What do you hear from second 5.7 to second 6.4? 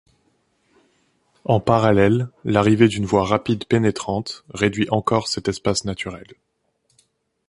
naturel.